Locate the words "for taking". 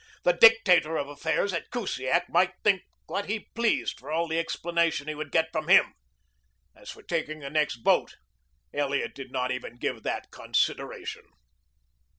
6.89-7.41